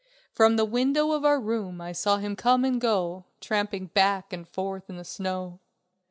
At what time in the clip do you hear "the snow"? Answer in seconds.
4.97-5.59